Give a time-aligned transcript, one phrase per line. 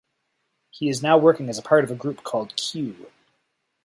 [0.71, 3.11] He is now working as part of a group called "Q".